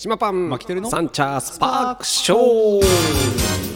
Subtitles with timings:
[0.00, 0.48] 島パン。
[0.48, 0.88] マキテルの？
[0.88, 3.67] サンチャースパークショー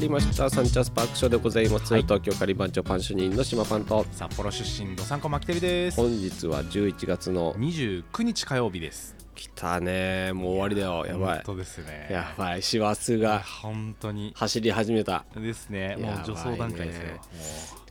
[0.00, 0.48] りました。
[0.48, 2.02] サンチャースパークショーでございます、はい。
[2.02, 4.06] 東京カリバン長パン主任の島パンと。
[4.12, 5.96] 札幌出身の参考マキテルです。
[5.98, 9.14] 本日は11月の29日火曜日です。
[9.34, 10.32] 来たね。
[10.32, 11.06] もう終わりだよ。
[11.06, 11.34] やばい。
[11.36, 12.08] 本当ですね。
[12.10, 12.62] やばい。
[12.62, 14.32] 師走が本当に。
[14.34, 15.26] 走り始めた。
[15.36, 15.96] ですね。
[16.00, 17.20] もう助走段階ですよ。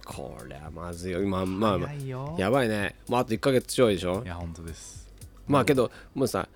[0.06, 1.22] これはまずいよ。
[1.22, 1.92] 今まあまあ
[2.40, 2.96] やばいね。
[3.08, 4.24] もうあと1ヶ月ちょいでしょ？
[4.26, 5.08] いや本当です。
[5.48, 6.50] まあけどもうさ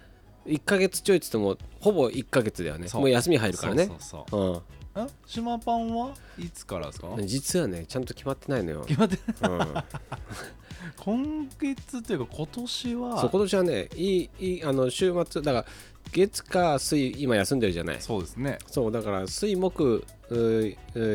[0.48, 2.88] 1ヶ月ちょいっつってもほぼ1ヶ月だよね。
[2.94, 3.86] もう休み入るからね。
[3.86, 4.64] そうそうそう
[4.96, 5.08] え？
[5.26, 7.08] 島パンはいつからですか？
[7.10, 9.60] うん実はねちゃんと決まってないのよ、決まってうん、
[11.00, 13.22] 今月っていうか今年は。
[13.22, 15.66] そう今年はねいいいいあの週末だから
[16.12, 18.02] 月火水今休んでるじゃない。
[18.02, 18.60] そうですね。
[18.68, 20.06] そうだから水木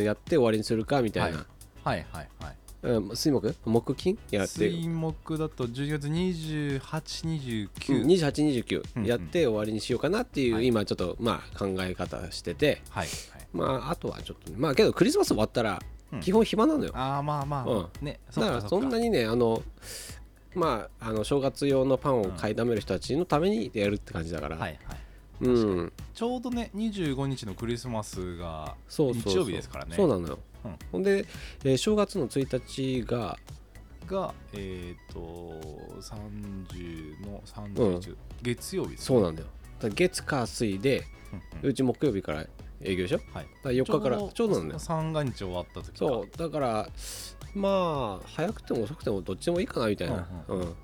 [0.04, 1.46] やって終わりにするかみたいな、
[1.84, 2.04] はい。
[2.10, 3.54] はいはいうん、水木？
[3.64, 4.18] 木金？
[4.30, 4.70] やって。
[4.70, 7.70] 水木だと12月2829、
[8.06, 9.04] 2829うん。
[9.04, 10.66] やって終わりにしようかなっていう、はい。
[10.66, 12.80] 今ちょっとまあ考え方してて。
[12.90, 15.80] はいはいまああとはちょっとねまあけどクリスマス終わったら
[16.12, 16.20] うん。
[16.20, 18.06] 基本暇なのよ、ああまあまあ、うん。
[18.06, 19.62] ねだからそんなにねあの
[20.54, 24.98] まああの正月用のパンを買いだめる人たちのためにやるって感じだから、はいはい。
[25.42, 25.50] う
[25.82, 25.92] ん。
[26.14, 29.94] ちょうどね25日のクリスマスが日曜日ですからね。
[29.96, 30.78] そうなのよ、うん。
[30.92, 31.26] ほんで、
[31.64, 33.38] えー正月の1日が
[34.06, 35.20] がえっ、と
[36.00, 39.48] 30の31、月曜日です、そうなんだよ。
[39.94, 41.70] 月火水でうんうん。
[41.70, 42.46] うち木曜日から
[42.82, 44.18] 営業でしょはい、ら4日から。
[44.18, 45.92] ちょうどなんだよ三が日終わった時か。
[45.96, 46.38] そう。
[46.38, 46.88] だから
[47.54, 50.74] まあ早くても遅くてもどっちでもいいかなみたいな、ううん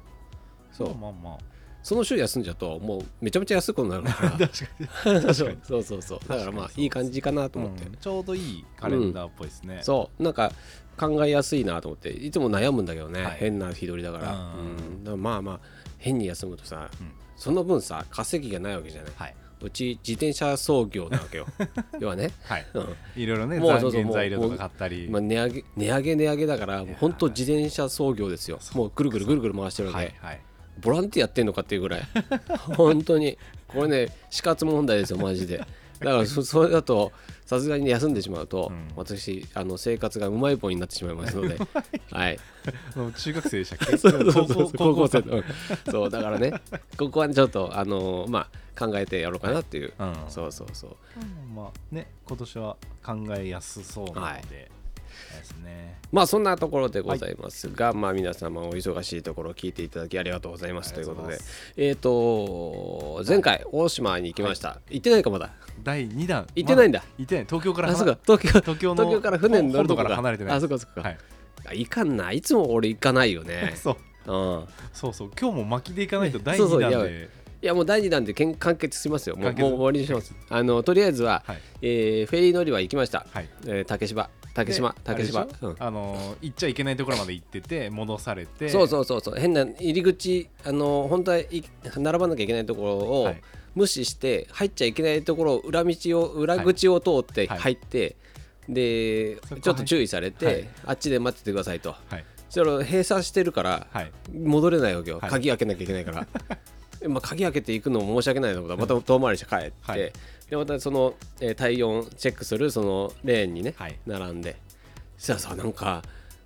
[0.72, 0.94] そう。
[0.96, 1.38] まあまあま
[1.82, 5.20] その週休んじゃうともうめちゃめちゃ安いことになるかあ 確かに。
[5.26, 5.58] らそう。
[5.62, 6.18] そうそうそう。
[6.26, 7.96] だからまあいい感じかなと思って、うん。
[7.96, 10.22] ちょうどいいカレンダーっぽいですね、そう。
[10.22, 10.50] なんか
[10.98, 13.36] 考えやすいなと思っていつも悩むんだけどね、はい。
[13.38, 14.38] 変な日取りだから,、うん。
[14.38, 14.70] う
[15.00, 15.60] ん、だからまあまあ
[15.98, 17.12] 変に休むとさ、うん。
[17.36, 21.46] その分さ稼ぎがないわけじゃない、はいうち自転車操業なわけよ。
[21.98, 22.66] 要はね、はい。
[22.74, 22.96] うん。
[23.16, 25.08] いろいろねもうそうそう残原材料とか買ったり。
[25.08, 28.58] まあ、値上げ値上げ値上げだから本当自転車操業ですよ。
[28.74, 30.40] もうぐるぐるぐるぐる回してるわけ、はいはい。
[30.80, 32.02] ボランティアやってんのかっていうぐらい。
[32.76, 33.38] 本当に。
[33.68, 35.58] これね死活問題ですよマジで。
[35.58, 37.12] だからそ それだと
[37.46, 38.88] さすがに休んでしまうと、うん。
[38.96, 41.58] 私あの生活がうまい棒になってしまいますので。
[42.10, 42.38] はい。
[43.18, 43.98] 中学生でしたっけ？
[43.98, 45.44] 高高校校生のうん
[45.90, 46.52] そうだからね。
[46.96, 50.14] ここはちょっとあのーまあ考えてやろうかなっていう、うん。
[50.28, 50.96] そうそうそう。
[51.20, 54.70] うんまあね今年は考えやすそうなので、
[55.38, 55.98] ですね。
[56.12, 60.92] まあそんなところでございますが、まあ皆様お忙しいところを聞いていただきありがとうございます。
[60.92, 61.38] ということとで
[61.76, 65.50] えっ、と前回大島に行きました、行ってないかまだ？
[65.82, 66.46] 第2弾。
[66.54, 67.00] 行ってないんだ。
[67.00, 67.44] ま行ってない。
[67.46, 68.18] 東京からあそか。
[68.22, 70.04] 東京東京の東京から船に乗るとか。
[70.04, 70.56] ら離れてない。
[70.56, 71.18] あそこそこか、はい。
[71.66, 72.32] あ行かんな。
[72.32, 73.74] いいつも俺行かないよね。
[73.80, 73.96] そ
[74.26, 74.32] う。
[74.32, 74.66] うん。
[74.92, 75.30] そうそう。
[75.38, 77.28] 今日も巻きでいかないと第2そうそうやばい弾で。
[77.62, 77.66] い。
[77.66, 79.36] やもう第2弾で完結しますよ。
[79.36, 80.34] もうもう終わりにします。
[80.48, 81.60] あのとりあえずは、はい。
[81.82, 83.48] えーフェリー乗り場行きました、はい。
[83.66, 85.76] えー竹芝竹島で竹島うん。
[85.78, 88.68] あのー行っちゃいけないところまで行ってて戻されて。
[88.68, 89.34] そうそうそうそう。
[89.36, 91.64] 変な入り口あの本当はい
[91.96, 93.42] 並ばなきゃいけないところをはい。
[93.74, 97.58] 無視して入っちゃいけないところを裏道を裏口を通ってはい。
[97.58, 98.16] 入って、
[98.68, 100.68] でそこちょっと注意されて、はい。
[100.86, 101.90] あっちで待っててくださいと。
[102.08, 102.24] はい。
[102.48, 104.12] そしたら閉鎖してるからはい。
[104.32, 105.30] 戻れないわけよ、はい。
[105.30, 106.26] 鍵開けなきゃいけないから
[107.08, 110.12] まあ鍵開けていくのも申し訳ないなと思ったらまた遠回りして帰って、はい。
[110.50, 113.98] でまたその、えー体温チェックするそのレーンにね、はい。
[114.06, 114.56] 並んで。
[115.16, 116.02] そしたらさなんか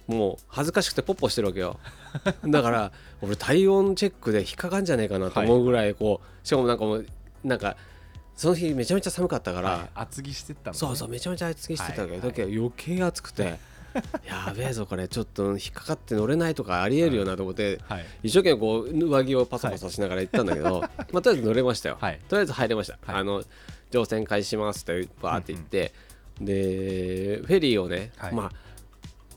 [0.07, 1.79] もう恥ずかしくてポッポしてるわけよ。
[2.47, 7.07] だから俺体温チェックで引っかかんじゃねえかなと思うぐらいこうしかもなんかもう
[7.45, 7.77] なんか
[8.35, 9.91] その日めちゃめちゃ寒かったから、はい。
[9.95, 10.79] 厚着してったのね。
[10.79, 12.17] そうそうめちゃめちゃ厚着してたわけ。
[12.17, 12.31] ど、はい。
[12.31, 13.59] だけど余計暑くて
[14.27, 15.09] やべえぞこれ。
[15.09, 18.07] ちょっと引っかかって乗れないとかありえるよなと思って、はい。
[18.23, 20.81] 一生懸命こう上着をパサパサしながら行ったんだけど、
[21.13, 22.21] まあ、とりあえず乗れましたよ、はい。
[22.29, 23.21] とりあえず入れました、はい。
[23.21, 23.43] あの
[23.91, 25.93] 乗船開始しますってバーって言って、
[26.41, 28.35] でフェリーをね、はい。
[28.35, 28.69] まあ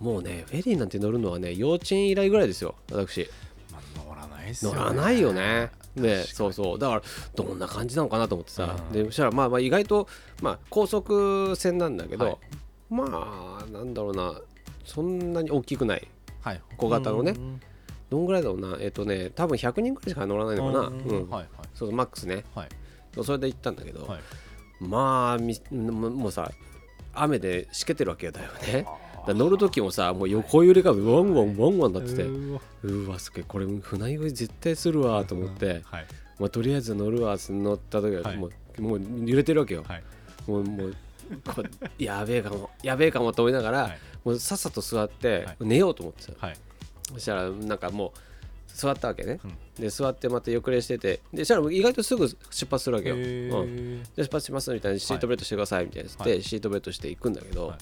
[0.04, 3.30] もうねフェリーなんて乗るのはね幼稚園以来ぐらいですよ私。
[3.72, 4.78] まあ乗らないっすよね。
[4.78, 5.72] 乗らないよね。
[5.96, 6.28] で確かに。
[6.28, 6.80] そうそう。
[6.80, 7.02] だから
[7.36, 8.94] どんな感じなのかなと思ってさ、うん。
[8.94, 10.08] でそしたらまあまあ意外と、
[10.42, 12.38] まあ、高速船なんだけど、はい
[12.92, 14.40] まあなんだろうな。
[14.86, 16.08] そんなに大きくない。
[16.42, 16.62] はい。
[16.78, 17.32] 小型のね。
[17.32, 17.62] うん
[18.12, 18.78] どんぐらいだろうな。
[18.82, 21.28] えっ、とね多分100人ぐらいしか乗らないのかな、ううん。
[21.28, 21.48] んはい。
[21.74, 22.44] そうそうマックスね。
[22.54, 22.70] はい。
[23.24, 24.20] それで行ったんだけど、はい。
[24.82, 26.52] まあみももうさ
[27.14, 28.86] 雨でしけてるわけだよね。
[29.26, 32.24] ら乗る時もさもう横揺れがワンワンワンワンなってて。
[32.24, 32.62] うわ。
[32.84, 36.06] うわすげえこれ船酔い絶対するわと思って、はい。
[36.38, 38.38] まあ、とりあえず乗るわ乗った時ははい。
[38.38, 40.04] もう,、もう揺れてるわけよ、はい。
[40.48, 40.96] もうもう
[41.54, 41.64] こ
[41.98, 44.00] やべえかもやべえかもと思いながら、はい。
[44.24, 45.58] もうさっさと座ってはい。
[45.62, 46.58] 寝ようと思ってた、はい。
[47.14, 48.20] そしたらなんかもう
[48.68, 49.58] 座ったわけね、うん。
[49.84, 52.38] で座ってまた横揺しててでそしたら意外とすぐ出
[52.70, 56.44] 発するわけよ、へうん、ーで出発しますみたいなシートベルトしてくださいみたいなやつで、はい。
[56.44, 57.78] シートベルトして行くんだけど、はい。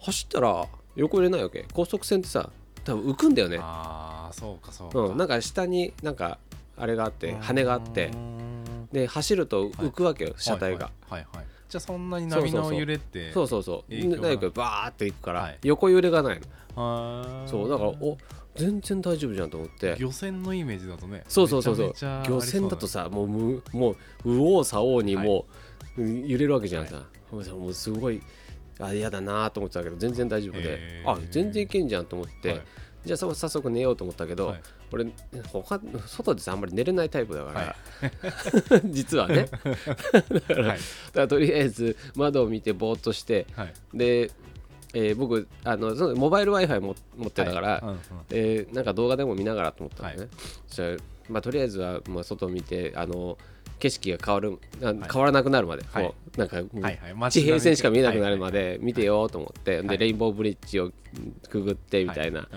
[0.00, 0.66] 走ったら
[0.96, 1.66] 横揺れないわけ。
[1.72, 2.50] 高速船ってさ
[2.84, 3.58] 多分浮くんだよね。
[3.60, 4.98] ああそうかそうか。
[5.00, 6.38] うん、なんか下になんか
[6.76, 8.10] あれがあって羽があって
[8.92, 13.90] で走ると浮くわけよ、車体が、はいはいはいはいじゃあそんなに波の揺れってそうそうそう。
[13.90, 15.58] 影響がなんかバーっていくから、はい。
[15.62, 16.40] 横揺れがない
[16.76, 17.46] の。
[17.46, 18.18] そうだからお
[18.56, 19.96] 全然大丈夫じゃんと思って。
[19.96, 21.22] 漁船のイメージだとね。
[21.28, 21.86] そうそうそうそう。
[21.86, 25.46] めちゃめちゃありそう漁船だとさもうむもう右往左往にも
[25.96, 28.20] う、揺れるわけじゃんさ、もうさもうすごい
[28.80, 30.62] あ嫌だなと思ってたけど全然大丈夫で。
[30.64, 31.08] へー。
[31.08, 32.62] あ全然いけんじゃんと思って、はい。
[33.04, 34.60] じゃあそ早速寝ようと思ったけど、はい
[34.92, 35.04] 俺
[35.52, 39.46] 他外でさあんまり寝れないタイプだから、は 実はね。
[40.30, 43.74] だから,、はいとりあえず窓を見てぼーっとしてはい。
[43.94, 44.30] で、
[44.92, 47.80] えー僕あのそのモバイル w i f i も持ってたから、はい。
[47.82, 47.98] うんうん。
[48.30, 50.28] えーなんか動画でも見ながらと思ったんだね、
[50.66, 50.96] そしたら
[51.28, 53.38] まあ、とりあえずはまあ外を見てあの
[53.80, 56.04] 景色が変わるあ変わらなくなるまで、はい。
[56.04, 59.88] こうなんか地平線しか見えなくなるまで見てよと思って、はい。
[59.88, 60.92] でレインボーブリッジを
[61.48, 62.48] くぐってみたいな、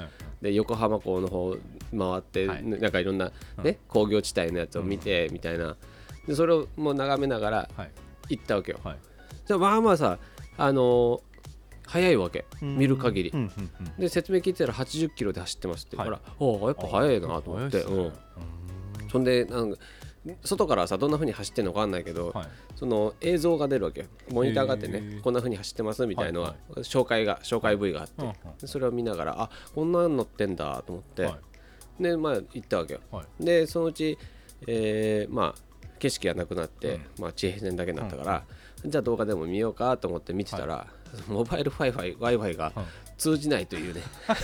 [0.42, 1.56] で横浜港の方
[1.98, 2.64] 回って、はい。
[2.64, 3.31] なんかいろんな、
[3.64, 5.75] ね工業地帯のやつを見て、みたいな。
[6.28, 7.92] でそれをもう眺めながらはい。
[8.30, 8.98] 行ったわけよ、はい。
[9.46, 10.20] じゃあまあまあさ
[10.58, 11.22] あのー
[11.86, 12.46] 早いわけ。
[12.62, 13.34] 見る限り、
[14.00, 16.36] で説明聞いてたら80キロで走ってますって言うから、はい。
[16.40, 18.14] おおやっぱ速いなと思って、うん。
[19.12, 19.78] そんでなんか
[20.44, 22.48] 外からさどんな風に走ってるのか分かんないけど、はい。
[22.75, 24.08] その映像が出るわけよ。
[24.31, 26.80] モニターがあってねこんな風に走ってますみたいのは、はい。
[26.80, 31.40] 紹介が紹介部位があって、うんうんでそれを見ながらあこんなの乗ってんだと思って、は
[32.00, 32.04] い。
[32.04, 33.02] でまあ行ったわけよ。
[33.12, 33.46] はい。
[33.46, 34.18] でそのうち、
[34.68, 38.44] えーまあ景色がなくなって、まあ、地平線だけになったから、
[38.86, 40.88] じゃあ動画でも見ようかと思って見てたら、
[41.30, 42.86] モバイル w i f i w i f i がはい。
[43.18, 44.02] 通じないというね。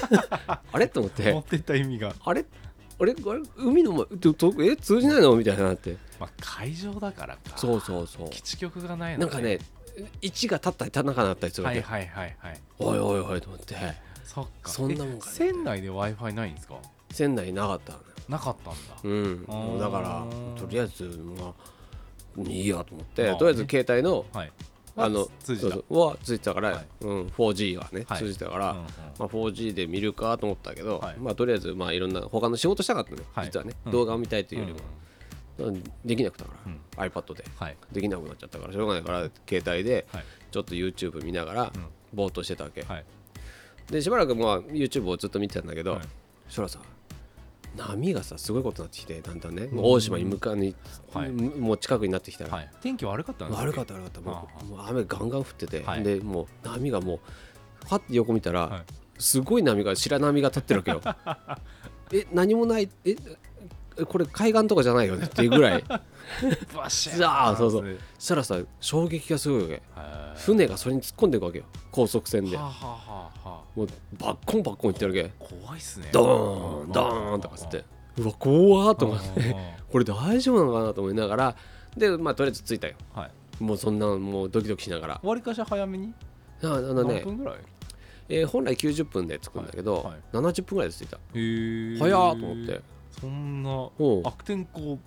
[0.72, 0.88] あれ？
[0.88, 1.34] と思って。
[1.34, 2.14] 持ってった意味が。
[2.24, 2.46] あれ？
[3.00, 3.14] あれ？
[3.14, 3.42] あれ？
[3.58, 4.06] 海の前
[4.70, 4.76] え？
[4.76, 5.36] 通じないの？
[5.36, 5.98] みたいになって。
[6.20, 7.58] まあ会場だからか。
[7.58, 8.30] そうそうそう。
[8.30, 9.60] 基地局がないのなんかね
[10.22, 12.62] 位置が立ったり立たなかったりするわけ、はいはいはいはい。
[12.80, 13.76] おいおいおいと思って。
[14.24, 14.72] そっか。
[14.72, 16.76] そんなもんか船内で w i f i ないんですか？
[17.12, 17.94] 船内なかった
[18.28, 18.80] なかったんだ。
[19.04, 19.80] うん。
[19.80, 20.26] だから
[20.62, 21.04] とりあえず
[21.40, 21.54] まあ
[22.50, 24.52] いいやと思って、とりあえず携帯のはい
[24.96, 25.78] あの通じた。
[25.90, 26.88] はついてたから、はい。
[27.02, 28.20] うん、4G はね、はい。
[28.20, 28.90] 通じてたから、うんうんま
[29.20, 31.18] あ、4G で見るかと思ったけど、はい。
[31.18, 33.46] まあ、とりあえずまあいろんな他の仕事したかったね、はい。
[33.46, 33.92] 実はね、うん。
[33.92, 34.80] 動画を見たいというよりも、
[35.60, 35.84] うん。
[36.06, 36.52] できなくたか
[36.98, 37.46] ら、iPad で。
[37.58, 37.78] はい。
[37.92, 40.26] できなくなっちゃったからしょうがないから携帯ではい。
[40.52, 41.72] ちょっと YouTube 見ながらん。
[42.14, 43.06] ぼーっとしてたわけ、はい。
[43.92, 46.02] でしばらくまあ YouTube をずっと見てたんだけど、はい。
[46.48, 46.80] そしたらさ
[47.76, 50.76] 波がさすごいことになってきてだんだんね、もう大島に向かうに、
[51.14, 51.32] はい。
[51.32, 52.72] もう近くになってきたら、はい。
[52.82, 56.04] 天気悪かったんです悪かった悪かったもあうもう雨ガンガン降ってて、はい。
[56.04, 57.20] でもう波がもう
[57.88, 58.84] パッて横見たら、はい。
[59.18, 61.02] すごい波が白波が立ってるわけよ。
[62.12, 63.16] え何もないええ
[64.06, 65.84] これ海岸とかじゃないよねっていうぐらい。
[66.76, 67.86] バシザーそうそう。
[67.86, 69.82] はそしたらさ衝撃がすごいわけ。
[69.96, 71.66] あ船がそれに突っ込んでいくわけよ。
[71.92, 72.58] 高速船で。
[72.58, 73.88] はあはあはあはもう
[74.18, 75.32] バッコンバッコンいってるわけ。
[75.40, 76.10] あ怖いっすね。
[76.12, 77.84] ドーンドーンとかつって。
[78.18, 79.56] うわ怖ーと思って。
[79.56, 81.56] あこれ大丈夫なのかなと思いながら。
[81.98, 82.96] でまあとりあえず着いたよ。
[83.16, 83.32] ーはい。
[83.64, 85.20] もうそんなもうドキドキしながら。
[85.24, 86.14] わりかし早めに？
[86.64, 87.56] ああの何ね、分ぐらい？
[88.30, 90.18] えー本来90分で着くんだけど、はいはい。
[90.34, 91.18] 70分ぐらいで着いた。
[91.18, 92.82] へえ早ーと思って
[93.20, 93.90] そんな
[94.24, 95.00] 悪天候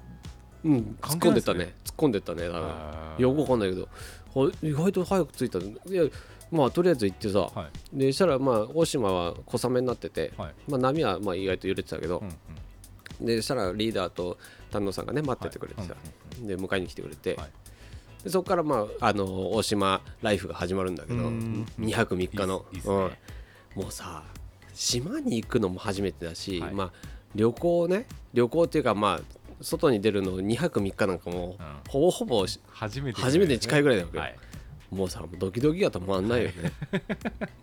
[0.64, 1.54] うん突っ関係ないっすね。
[1.54, 1.74] 込んでったね。
[1.84, 2.44] 突っ込んでったね。
[3.18, 3.88] よくわかんないけど。
[4.34, 6.04] は意外と早く着いたいや
[6.50, 7.98] まあとりあえず行ってさ、はい。
[7.98, 10.54] でしたらまあ大島は小雨になってて、はい。
[10.68, 12.18] まあ、波はまあ意外と揺れてたけど。
[12.18, 12.34] うん、うん
[13.20, 14.36] でしたらリーダーと
[14.70, 15.94] 丹野さんがね待っててくれてさ、
[16.40, 17.50] で迎えに来てくれて、はい。
[18.24, 21.18] でそこからまああの大島ライフが始まるんだけど。
[21.18, 22.64] うん2泊3日の。
[22.72, 23.18] いいっすいいっすね。
[23.76, 23.82] うん。
[23.82, 24.24] もうさ
[24.74, 26.74] 島に行くのも初めてだし、はい。
[26.74, 26.92] まあ
[27.34, 28.06] 旅行ね。
[28.34, 29.20] 旅行っていうかまあ
[29.60, 31.56] 外に出るの2泊3日なんかもう、うん。
[31.88, 34.16] ほぼほぼ初めて初めてに近いぐらいだわけ。
[34.16, 34.36] よ、はい。
[34.90, 36.72] もうさドキドキが止まんないよね。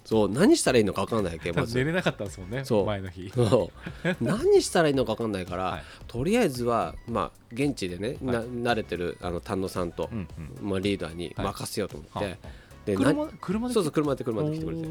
[0.04, 1.78] そう何したらいいのか分かんないわけまず。
[1.78, 2.86] 寝れなかったんですもんねそう。
[2.86, 3.32] 前の日。
[3.36, 3.72] そ
[4.04, 4.24] う。
[4.24, 5.84] 何したらいいのか分 かんないから、はい。
[6.08, 10.28] とりあえずはまあ現地でね、な慣れてるあの丹野さんと、うん
[10.62, 10.70] うん。
[10.70, 11.46] まあ、リーダーにはい。
[11.48, 14.88] 任せようと思って、はあで車な車でそうそう車で車で来てくれて。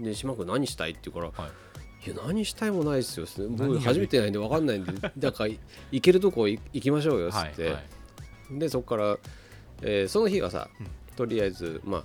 [0.00, 1.52] で島君何したいって言うから、はい
[2.12, 5.54] い、や何したいもないですよ何僕が初めてないんで分かんないんで だから
[5.90, 7.82] 行けるとこ行行きましょうよっつって、はいは
[8.50, 8.58] い。
[8.58, 9.18] でそこから、
[9.82, 10.86] えーその日はさ、うん。
[11.16, 12.04] とりあえずまあ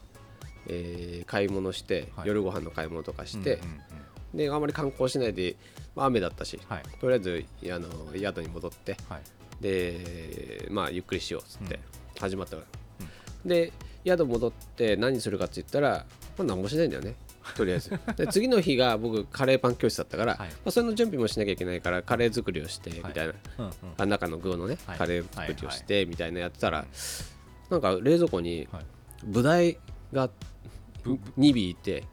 [0.67, 2.27] えー買い物して、はい。
[2.27, 3.69] 夜ご飯の買い物とかしてうん、うん
[4.33, 4.37] うん。
[4.37, 5.55] であまり観光しないで、
[5.95, 6.83] まあ、雨だったしはい。
[6.99, 9.21] とりあえずあの宿に戻ってはい。
[9.61, 11.81] でまあゆっくりしようっつってうん。
[12.19, 13.07] 始まったから、
[13.45, 13.71] で
[14.05, 16.05] 宿戻って何するかって言ったら、
[16.37, 17.15] まあ、何もしないんだよね
[17.55, 17.99] とりあえず。
[18.15, 20.49] で次の日が僕カレーパン教室だったから、はい。
[20.49, 23.73] まあ、それの準備もしなきゃいけないからカレー作りをしてみたいな、うんうん。
[23.97, 24.97] あ中の具のね、はい。
[24.97, 26.85] カレー作りをはいしてみたいなやってたら、
[27.69, 28.85] なんか冷蔵庫にはい。
[29.25, 29.77] ブダイ
[30.11, 30.29] が
[31.03, 32.03] ぶ2尾いて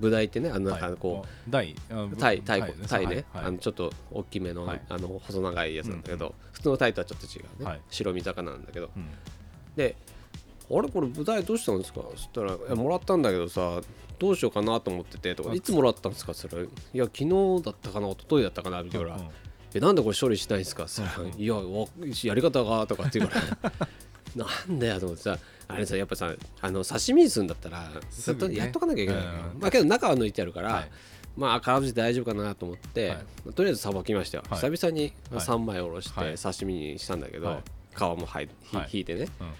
[0.00, 4.82] ブダイってねあのなんはいかこう、あ大あぶタイタイはいタイね、はいあのちょっと大きめの,、はい。
[4.88, 7.80] あの細長いやつなんだけど、うん普通のタイとはちょっと違うね、はい。
[7.88, 8.90] 白身魚なんだけど。
[8.94, 9.06] うん。
[9.76, 9.96] で
[10.72, 13.80] 「あれこれ舞台どうしたんですか?」そしたらいや「もらったんだけどさ
[14.18, 19.14] どうしようかなと思ってて」とか「あいつもらったんですか?」それいや昨日だったかな一昨日だったかな」みたいな。
[19.14, 19.28] うんうん。
[19.72, 21.40] えなんでこれ処理しないんですか?」そしたらうん。
[21.40, 21.86] いやわ
[22.24, 23.72] やり方が」とかって言うから。
[24.36, 27.90] なんだよと思ってさあれさやっぱさあの刺身にするんだったら
[28.52, 30.90] やっとかなきゃいけないのよ、うんまあけど中は抜いてあるから、はい。
[31.36, 34.60] まあ空振り大丈夫かなと思って、はとりあえずさばきましたよ、はい。
[34.60, 35.44] 久々にはい。
[35.44, 36.36] 3枚おろしはい。
[36.36, 37.62] て刺身にしたんだけど、はい。
[37.96, 38.88] 皮もはいひはい。
[38.92, 39.52] 引いてね、うん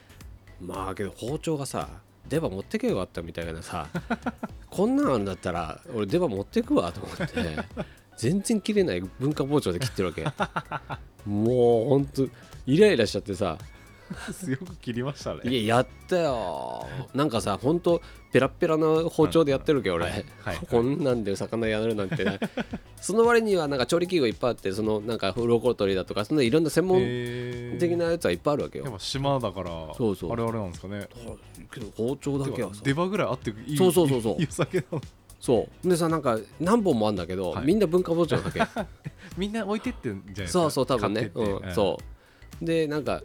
[0.61, 1.89] まあけど包丁がさ
[2.29, 3.89] 出刃持ってけよかったみたいなさ
[4.71, 7.27] こんなんあんだったら俺出刃持ってくわと思って
[8.17, 10.25] 全然切れない文化包丁で切ってるわけ。
[11.27, 12.29] もうほんと
[12.67, 13.57] イライラしちゃってさ
[14.33, 15.41] 強く切りましたね。
[15.45, 16.87] いややったよ。
[17.15, 18.03] なんかさほんと
[18.33, 22.39] ペラッペラな包丁でやってるけど俺、はいはいこんなんで魚やるなんてな
[23.01, 27.81] その割にはなんか調理器具いっぱいあってそのなんか鱗取りだとかそのいろんな専門えー。
[27.81, 30.33] 的なやつはいっぱいあるわけよ、やっぱ島だからそうそう。
[30.33, 31.09] あれあれなんですかね。
[31.73, 32.81] けど包丁だけはさ。
[32.85, 34.37] 出刃ぐらいあっていいそうそうそうそう。
[34.41, 35.01] いいお酒なの。
[35.41, 35.89] そう。
[35.89, 37.67] でさなんか何本もあるんだけど、はい。
[37.67, 38.61] みんな文化包丁なわけ。
[39.37, 40.53] みんな置いてってんじゃないですか。
[40.53, 41.67] そうそう多分ね、買ってって。
[41.67, 41.99] うん、そ
[42.61, 42.65] う。
[42.65, 43.23] でなんか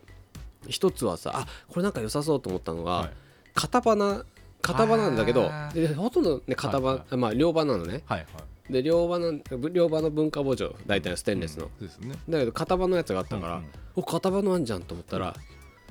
[0.70, 3.10] 一つはさあこれなんか良さそうと思ったのが、はい。
[3.54, 4.26] 片刃
[4.62, 8.04] 片刃なんだけどでほとんどね片刃、はいはまあ両刃なのね。
[8.06, 8.26] はいは
[8.70, 8.74] い。
[8.74, 9.34] で両刃の
[9.70, 12.16] 両刃の文化包丁大体ステンレスの、うんですね。
[12.28, 13.70] だけど片刃のやつがあったから、うんうん。
[13.98, 15.36] お片刃のあんじゃんと思ったら、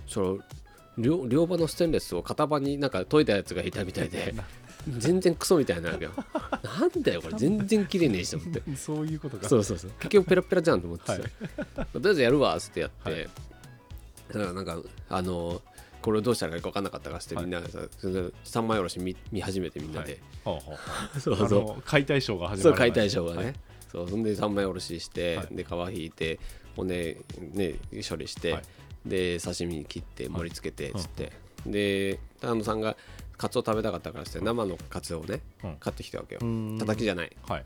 [0.07, 0.39] その
[0.99, 4.35] 両両刃のステンレスを片刃になんか研いだやつがいたみたいで
[4.99, 6.11] 全然クソみたいなわけよ。
[6.63, 7.35] なんだよこれ。
[7.37, 8.63] 全然綺麗ねえしと思って。
[8.77, 9.49] そういうことか。
[9.49, 9.91] そうそうそう。
[9.99, 11.23] 結局ペラペラじゃんと思ってさ、はい。
[11.23, 13.29] とりあえずやるわっつってやって、はい
[14.29, 14.79] だからなんか
[15.09, 15.61] あの
[16.01, 17.45] これどうしたらいいか分かんなかったからっつってはい。
[17.45, 20.61] みんなさ、その三枚おろし見見始めてみんなで、はあは
[21.17, 21.83] あそうそう。
[21.83, 23.55] 解体ショーが始まるそう解体ショーがね、はい。
[23.91, 25.57] そうそんで三枚おろしして、はい。
[25.57, 26.39] で皮引いて
[26.77, 27.17] 骨
[27.55, 27.75] ね
[28.07, 28.63] 処理して、はい。
[29.07, 31.33] で刺身に切って盛り付けてっつって、
[31.67, 32.97] で高野さんが
[33.39, 35.77] カツオ食べたかったからっつって生のカツオをね、うん。
[35.77, 36.41] 買ってきたわけよ。
[36.43, 36.77] うん。
[36.79, 37.33] 叩きじゃない。
[37.49, 37.65] はい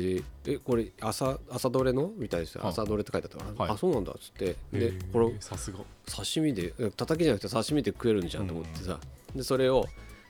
[0.00, 2.12] でえこれ朝朝どれの？
[2.16, 2.70] みたいですよはい。
[2.72, 3.74] 朝どれって書いてあったから、はい。
[3.74, 4.44] あそうなんだっつって。
[4.44, 5.78] へでーこれさすが。
[6.06, 8.98] 刺身でえ叩きじゃなくて刺身で食えるんじゃんと思ってさ、
[9.34, 9.86] でそれを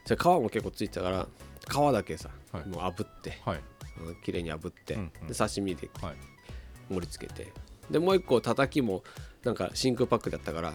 [0.07, 1.27] 皮も結構ついてたから
[1.69, 2.69] 皮だけさ、はい。
[2.69, 3.39] もう炙って。
[4.25, 6.15] 綺麗に炙って、で刺身ではい。
[6.89, 7.53] 盛り付けて。
[7.91, 9.03] でもう一個叩きも
[9.45, 10.73] なんか真空パックだったから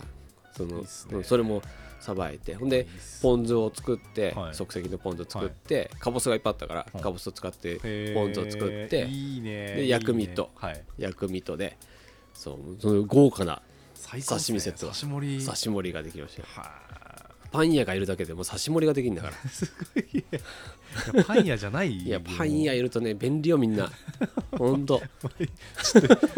[0.56, 1.62] そのねうんそれも
[2.00, 2.56] さばいて。
[2.56, 2.88] ほんで
[3.22, 4.56] ポン酢を作って、はい。
[4.56, 7.04] 即席のポン酢作って、かぼすがいっぱいあったから、はい。
[7.04, 10.52] かぼすを使ってポン酢を作ってで薬味といいね。
[10.56, 10.84] はい。
[10.98, 11.78] 薬味とで
[12.34, 13.62] そうその豪華な
[14.08, 14.20] 刺
[14.54, 15.06] 身セット刺し
[15.70, 16.44] 盛りができました
[17.52, 19.34] パン屋がいるだけでもう刺し盛りができるんだから。
[19.44, 23.92] あ すごいいやパン屋じゃないいやパン屋いるとね便利よみんな。
[24.58, 25.02] ほんと。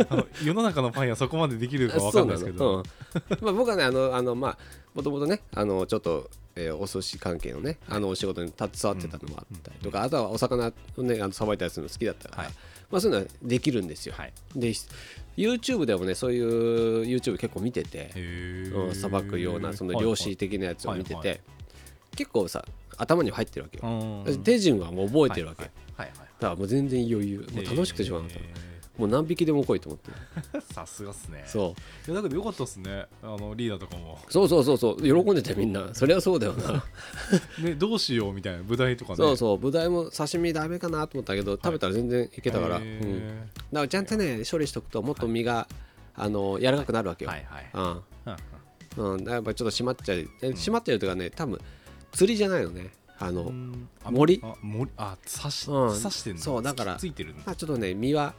[0.10, 3.46] あの世の中のパン屋そこまでできるかわかんないですけど、そうん。
[3.46, 4.58] まあ、僕はねあのあのまあ
[4.94, 12.54] もともとねあのちょっと、えーお寿司関係のねあのお仕事に携わってたのもあったりとか、あとはお魚をねあのさばいたりするの好きだったから、はい
[12.92, 14.34] まあそういうのはできるんですよ、はい。
[14.56, 14.74] で
[15.38, 18.88] YouTube でもねそういう YouTube 結構見ててへー。
[18.88, 21.42] うんさばくようなその漁師的なやつを見てて、はいはい。
[22.16, 22.66] 結構さ
[22.98, 24.44] 頭に入ってるわけよ、うん。
[24.44, 27.48] 手順はもう覚えてるわけ、はいはいはいだからもう全然余裕。
[27.54, 28.24] もう楽しくてしまう、
[29.02, 30.12] もう何匹でも来いと思って。
[30.74, 31.44] さすがっすね。
[31.48, 31.76] そ
[32.08, 32.12] う。
[32.12, 33.08] いやだけどよかったっすね。
[33.24, 34.20] あのリーダーとかも。
[34.30, 35.02] そうそうそうそう。
[35.02, 35.92] 喜んでてみんな。
[35.94, 36.84] そりゃそうだよな。
[37.64, 39.18] ねどうしようみたいな舞台とかね。
[39.18, 39.58] そうそう。
[39.58, 45.68] ブダイも刺身ダメかなと思ったけど食べたら全然いけたから、へうん、ーだからちゃんとね処理しとくともっと身が、
[46.14, 47.70] あの柔らかくなるわけよ、はいはい。
[48.98, 49.14] うん。
[49.16, 49.28] うん。
[49.28, 50.20] やっぱちょっと締まっちゃう。
[50.42, 51.60] え締まってるというかね多分
[52.12, 52.92] 釣りじゃないのね。
[53.20, 53.52] あの、
[54.10, 54.42] 森。
[54.44, 54.90] あ森。
[54.98, 55.90] あ刺しうん。
[55.90, 56.42] 刺してんの？
[56.42, 58.34] そうだからついてるんだまあ、ちょっとね身は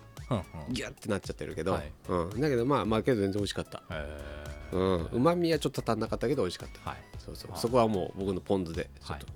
[0.71, 1.93] ギュッてなっちゃってるけど、はい。
[2.09, 3.83] うん、だけどまあまあけど全然美味しかった。
[3.91, 4.33] へ
[4.73, 6.81] うまみはちょっと足んなかったけど美味しかった。
[6.81, 6.99] ーはい。
[7.19, 7.51] そうそう。
[7.53, 9.27] あそこはもう僕のポン酢でちょっと、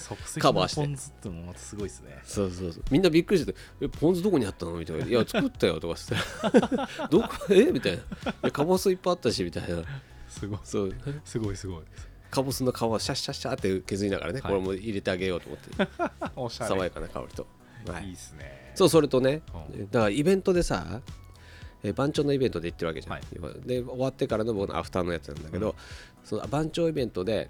[0.00, 0.80] 即席カバーして。
[0.80, 2.18] のポン酢ってのもまたすごいですね。
[2.24, 2.82] そうそうそう。
[2.90, 4.72] みんなびっくりしてて「えポン酢どこにあったの?
[4.78, 6.14] 」みたいな「いや作ったよ」とかして
[7.10, 7.28] 「どこ？
[7.50, 7.70] え？
[7.72, 9.82] みたいな「いやかぼすいっぱいあったし」みたいな。
[10.28, 10.58] すごい。
[10.64, 10.94] そう。
[11.24, 11.82] すごいすごい。
[12.30, 14.52] カボスの皮をシャッシャッシャって削りながらね、はい。
[14.52, 15.88] これも入れてあげようと思って。
[16.36, 16.70] おしゃれ。
[16.70, 17.46] 爽やかな香りと、
[17.92, 18.06] はい。
[18.06, 18.72] いいっすね。
[18.74, 19.90] そうそれとねうん。
[19.90, 21.00] だからイベントでさ
[21.82, 23.22] えー番長のイベントで行ってるわけじゃん、はい。
[23.66, 25.74] で終わってからの僕のアフターのやつなんだけど、
[26.24, 27.48] その番長イベントで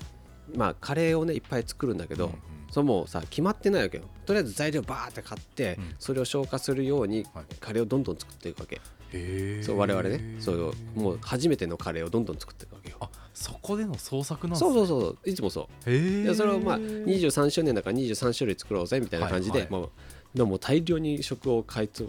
[0.55, 2.39] まあカレーをねいっぱい作るんだけど、うんうん。
[2.71, 4.05] それもうさ決まってないわけよ。
[4.27, 5.95] とりあえず材料バーって買って、うん。
[5.99, 7.45] それを消化するようにはい。
[7.61, 8.81] カレーをどんどん作っていくわけ、へ
[9.13, 9.63] え。
[9.63, 10.37] そう我々ね。
[10.41, 12.97] そうもう初めてのカレーをどんどん作っていくわけよ。
[13.01, 15.19] あそこでの創作なんそううそうそう。
[15.31, 15.91] いつもそう。
[15.91, 19.81] でそれをまあ23周年だから23種類作ろうぜみたいな感じで、はいはい。
[19.81, 19.91] もう
[20.37, 22.07] でも大量に食を買いつ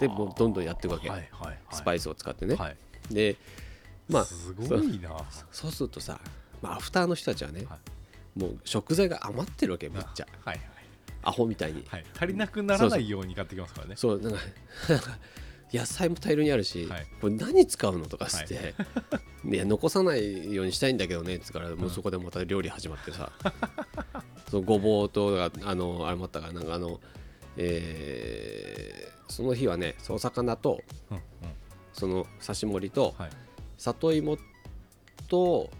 [0.00, 1.58] でもうどんどんやっていくわけ、はいはいはい。
[1.70, 2.76] スパイスを使ってね、はい。
[3.10, 3.36] で
[4.08, 5.10] まあすごいな。
[5.52, 6.18] そうするとさ、
[6.62, 7.78] まあ、アフターの人たちはね、は
[8.34, 10.26] もう食材が余ってるわけめっちゃ。
[10.44, 10.68] はいはい。
[11.24, 12.04] アホみたいに、はい。
[12.16, 13.96] 足りなくならないように買ってきますからね。
[13.96, 14.38] そうなんか
[14.88, 15.18] なんか
[15.70, 17.06] 野菜も大量にあるし、はい。
[17.20, 18.74] これ何使うのとかして、
[19.44, 23.30] い、や 残さないようにしたいんだけどねっつうからもうそこでまた料理始まってさ、
[24.50, 26.98] そうごぼうとあのあれもあったからなんかあの
[27.58, 31.22] えーその日はねお魚とうんうん。
[31.92, 33.30] その刺し盛りとはい。
[33.76, 34.38] 里芋
[35.28, 35.70] と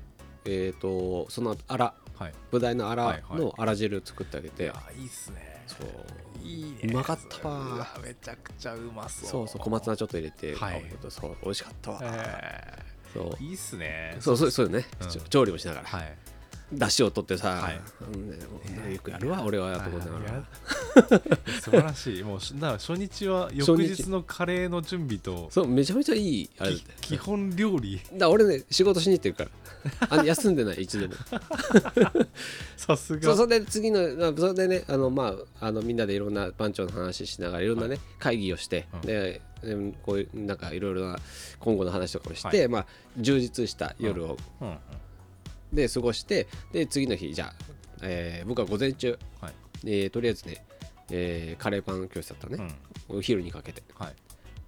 [0.45, 2.35] えっ、とそのあらはい。
[2.51, 3.41] ブダイのあらはいはい。
[3.41, 5.63] のあら汁作ってあげて、いやいいっすね。
[5.67, 6.47] そう。
[6.47, 6.79] いいね。
[6.93, 7.87] うまかったわ。
[8.03, 9.29] めちゃくちゃうまそう。
[9.31, 10.85] そうそう小松菜ちょっと入れて、はい。
[11.09, 12.83] そう美味しかったわ、え
[13.15, 13.31] そう。
[13.31, 14.17] ーいいっすね。
[14.21, 15.09] そうそうそうよね、うん。
[15.29, 16.17] 調理もしながら、はい
[16.73, 18.93] だしを取ってさ、はい。
[18.95, 20.01] よくやるわ俺はと思
[21.63, 22.23] 素晴らしい。
[22.23, 28.01] もうしだから初日は翌日のカレーの準備とそうめちゃめちゃいいあれ基本料理。
[28.13, 29.51] だ俺ね仕事しに行ってるから。
[30.11, 31.15] あの休んでない一度も。
[32.77, 33.35] さすが。
[33.35, 39.01] それで次のあそれでねあのまああのみんなでいろんな番長の話しながらいろんなね、会議をして、うん。
[39.03, 41.19] ででこういうなんかいろいろな
[41.61, 42.69] 今後の話とかもして、はい。
[42.69, 44.69] まあ充実した夜を、うん。
[44.69, 44.77] うん
[45.73, 47.55] で過ごしてで次の日じゃあ、
[48.03, 49.53] えー僕は午前中、はい。
[49.85, 50.65] えーとりあえずね、
[51.11, 52.73] えーカレーパン教室だったね、
[53.11, 53.19] うん。
[53.19, 53.83] お昼にかけて。
[53.95, 54.15] はい。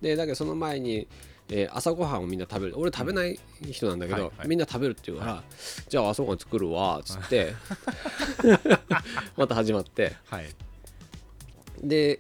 [0.03, 1.09] でだけどその前に、
[1.49, 2.75] えー朝ごはんをみんな食べる。
[2.79, 3.39] 俺食べない
[3.71, 4.49] 人なんだけど、はいはい。
[4.49, 5.43] みんな食べるっていうから、
[5.89, 7.55] じゃあ朝ごはん作るわっつって
[9.37, 10.15] また始まって。
[10.27, 10.49] はい。
[11.83, 12.19] で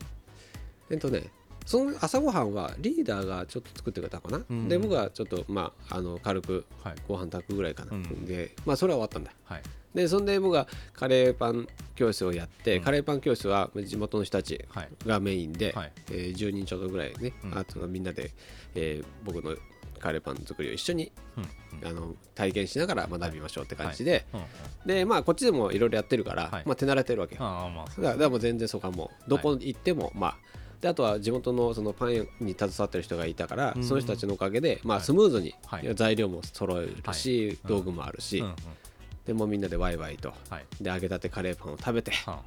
[0.91, 1.31] えっとね
[1.71, 4.69] その朝ごはんはリーダーがちょっと作ってくれたかな、うん。
[4.69, 6.95] で僕はちょっとまああの軽くはい。
[7.07, 8.27] ご飯炊くぐらいかな、うん。
[8.27, 9.63] でまあそれは終わったんだはい。
[9.95, 12.83] でそんで僕がカレーパン教室をやって、うん。
[12.83, 14.89] カレーパン教室は地元の人たちはい。
[15.07, 15.93] がメインで、はい。
[16.11, 17.57] えー10人ちょっとぐらいね、うん。
[17.57, 18.33] あとはみんなで、
[18.75, 19.55] えー僕の
[20.01, 21.89] カレーパン作りを一緒にうん。
[21.89, 24.47] あの体験しながら学びましょうって感じで、うんうん。
[24.89, 26.63] でまあこっちでもいろいろやってるから、はい。
[26.67, 29.13] まあ、手慣れてるわけよ、まあだからだからもう全然そこはも。
[29.25, 30.37] うどこ行っても、まあ
[30.81, 35.05] であとは地元のそのパンに携わってる人がいたから、うんその人たちのおかげで、まあ、はい。
[35.05, 35.95] スムーズにはい。
[35.95, 37.59] 材料も揃えるし、はい。
[37.67, 38.43] 道具もあるし、
[39.27, 40.67] でもうみんなでワイワイとはい。
[40.81, 42.43] で揚げたてカレーパンを食べては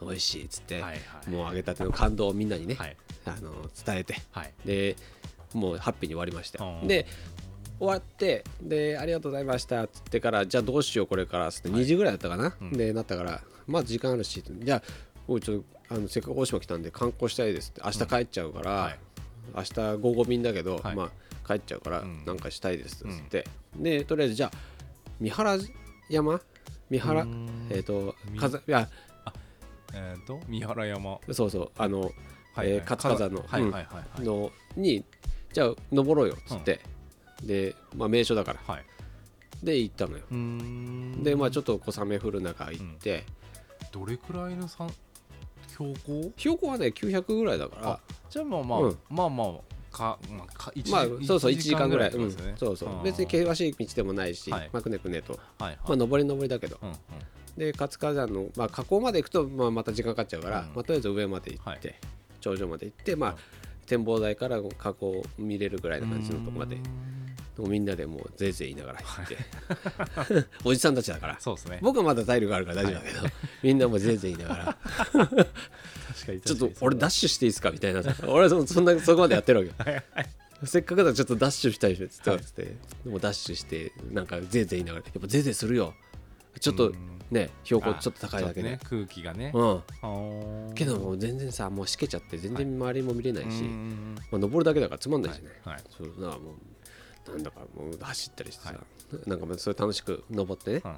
[0.00, 0.82] 美味しいっつって、
[1.28, 2.96] もう揚げたての感動をみんなにね、はい。
[3.24, 3.52] あの
[3.84, 4.52] 伝えてはい。
[4.64, 4.96] で
[5.54, 6.64] もうハッピーに終わりました。
[6.86, 7.06] で
[7.78, 12.72] 終わってでありがとうございましたっつってからじゃあどうしようこれからっつって2時ぐらいだったかな、うん。
[12.72, 14.82] でなったからまあ時間あるしじゃあ
[15.28, 18.98] おいちょっとあのせっかく大島来たんで観光したいですって明日帰っちゃうから、はい。
[19.54, 20.96] 明日午後便だけど、はい。
[20.96, 21.10] まあ
[21.46, 22.24] 帰っちゃうからうん。
[22.24, 24.50] なんかしたいですっつって、でとりあえずじゃあ
[25.20, 25.58] 三原
[26.08, 26.40] 山？
[26.90, 27.22] 三原？
[27.22, 27.66] うん。
[27.70, 28.88] えっ、とみ風いや
[29.94, 31.18] えっと三原山。
[31.32, 32.00] そうそうあの
[32.54, 33.96] はいえー活火山のはいうんはいはい。
[33.96, 35.04] はいのに
[35.52, 36.80] じゃあ登ろうよっつって、
[37.42, 38.60] で、まあ、名所だから。
[38.66, 38.84] はい。
[39.62, 40.24] で行ったのよ。
[41.22, 43.24] でまあちょっと小雨降る中行って、
[43.92, 44.90] どれくらいの山
[45.72, 46.32] 標高？
[46.36, 47.88] 標高はね900ぐらいだから。
[47.90, 48.98] あじゃあまあまあ、うん。
[49.10, 52.30] まあまあかまあか一まあそうそう1時間ぐらい、うん。
[52.56, 52.90] そうそう。
[52.90, 53.02] うん。
[53.02, 54.70] 別に険しい道でもないし、はい。
[54.72, 56.78] まあ、くねくねと、はいはい、まあ、上り上りだけど。
[56.82, 56.96] うんうん。
[57.56, 60.66] で活火山の、まあ、河口まで行くと、まあ、また時間かかっちゃうから、うん。
[60.68, 61.80] まあ、とりあえず上まで行って、はい。
[62.40, 63.36] 頂上まで行って、まあうん。
[63.86, 66.78] 展望台から河口を見れるぐらいな感じのとこまで
[67.58, 71.36] みんなでもうぜいぜい言いながら行って、おじさんたちだから。
[71.38, 71.78] そうですね。
[71.82, 74.76] 僕はまだ体力あるから大丈夫だけど、みんなもぜいぜい言いながら。
[75.12, 78.02] 確かにちょっと俺ダッシュしていいですかみたいな。
[78.26, 80.02] 俺はそそんなそこまでやってるわけよ。
[80.64, 82.76] せっかくだからちょっとダッシュしたいしって,、つって。
[83.04, 85.94] でもダッシュしてなんかぜいぜい言いながらやっぱぜいぜいするよ。
[86.60, 87.18] ちょっとうん。
[87.30, 88.78] ね標高ちょっと高いだけで、ね。
[88.84, 89.52] 空気がね。
[89.54, 90.74] うん。
[90.74, 95.74] けどもう全然さもうしけちゃって全然周りも見れないし、うーんまあ、登るだけだからつまんないしね、はい。
[95.74, 95.84] はい。
[95.96, 96.54] そうだからもう
[97.28, 98.74] なんだかもう走ったりしてさ、
[99.26, 100.96] なんかまあそれ楽しく登ってね、うん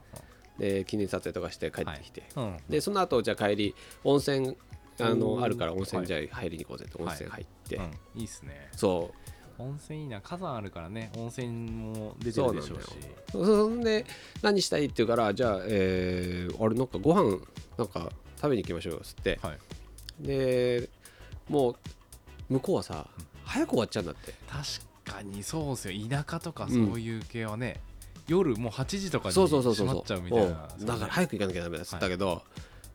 [0.58, 2.56] で記念撮影とかして帰ってきて、うんうん。
[2.68, 4.56] でその後じゃあ帰り温泉
[5.00, 6.06] あおのーあるから温泉はい。
[6.06, 7.90] じゃあ入りに行こうぜって温泉入って、うん。
[8.14, 8.68] いいっすね。
[8.76, 9.12] そ
[9.58, 10.20] 温泉いいな。
[10.20, 12.88] 火山あるからね温泉も出てるでしょうし。
[13.32, 14.06] そそんで
[14.42, 17.38] 何したいって言うからじゃあ、えー、あれなんかご飯
[17.76, 19.40] なんか食べに行きましょうよっつって。
[19.42, 19.58] はい。
[20.24, 20.88] で
[21.48, 21.76] もう
[22.48, 23.08] 向こうはさ
[23.44, 24.32] 早く終わっちゃうんだって。
[24.48, 24.62] 確
[25.16, 26.08] かにそうですよ。
[26.08, 26.70] 田舎とかうん。
[26.70, 27.80] そういう系はね、
[28.28, 30.68] 夜もう8時とかにそうそうそうそう閉まっちゃうみたいな。
[30.78, 32.42] うんだから早く行かなきゃダメだっつったけど、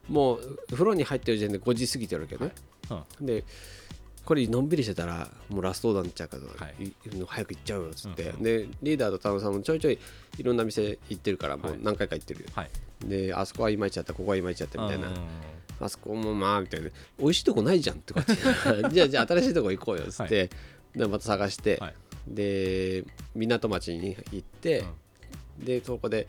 [0.10, 2.54] もう風呂に入ってる時点で5時過ぎてるわけどね、
[3.22, 3.44] で
[4.26, 6.84] これのんびりしてたらもうラストオーダーになっちゃうから、はい。
[6.84, 6.94] い
[7.28, 8.44] 早く行っちゃうよっつって、うん。
[8.44, 10.00] でリーダーと田野さんもちょいちょい
[10.38, 12.70] いろんな店行ってるからもう何回か行ってるよ、はい。
[13.06, 15.16] であそこはいまいちだったここはいまいちだったみたいな、うん。
[15.80, 16.90] あそこもまあみたいな。
[17.20, 18.14] 美味しいとこないじゃんって
[18.92, 20.50] じゃあじゃあ新しいとこ行こうよっつって、
[20.96, 21.94] でまた探して、はい
[22.30, 23.04] で
[23.36, 24.84] 港町に行って、
[25.58, 26.28] でそこで、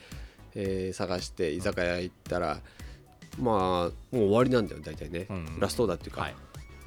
[0.54, 2.60] えー探して居酒屋行ったら
[3.38, 6.34] まあもう終わりなんだよ大体ね、うんラストオーダーっていうか、はい。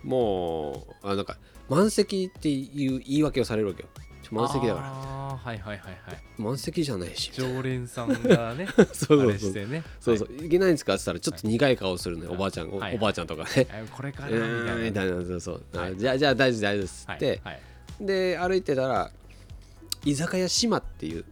[0.04, 1.38] もうあなんか
[1.70, 3.90] 満席っていう言い訳をされるわけよ。
[4.32, 4.88] 満席だから。
[4.88, 5.98] はいはいはいはい。
[6.38, 7.32] 満席じゃないし。
[7.34, 9.68] 常連さんがね そうそうそう。
[9.68, 9.84] ね。
[10.00, 12.38] そうそう、い、けないんですかって言ったらちょっと苦い顔するのよ、はい。
[12.38, 12.96] おばあちゃん、おはい。
[12.96, 14.34] おばあちゃんとかね、はいこれからう
[14.80, 15.14] みたいな。
[15.14, 15.64] たいなそうそう、
[15.98, 17.18] じゃあじゃあ大丈夫大丈夫ですはい。
[17.18, 17.62] って、はい
[18.00, 19.12] で歩いてたら
[20.06, 21.26] 居酒屋島っていう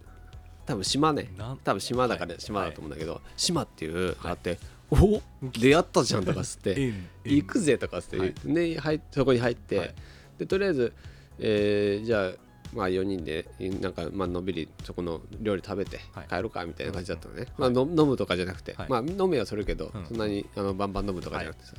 [0.66, 1.28] 多分島ね。
[1.64, 2.40] 多分島だからはい。
[2.40, 4.58] 島だと思うんだけど、島っていうあって、
[4.90, 8.34] お出会ったじゃんとかっつって縁行くぜとかっつって、はい。
[8.44, 9.94] ね入っそこに入って、はい。
[10.38, 10.92] でとりあえず、
[11.38, 12.32] えーじゃあ
[12.74, 13.46] まあ4人で
[13.80, 16.26] なんかまあのんびりそこの料理食べてはい。
[16.28, 18.88] 帰ろうかみたいな感じだったのね、まあ、の飲むとかじゃなくて、はい。
[18.88, 20.06] まあ飲めはするけど、うん。
[20.06, 21.74] そんなにあのバンバン飲むとかじゃなくてさ、